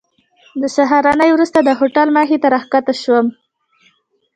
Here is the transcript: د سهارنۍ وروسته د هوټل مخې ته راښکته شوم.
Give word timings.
د 0.61 0.63
سهارنۍ 0.75 1.29
وروسته 1.33 1.59
د 1.63 1.69
هوټل 1.79 2.07
مخې 2.17 2.37
ته 2.41 2.47
راښکته 2.53 2.93
شوم. 3.01 3.25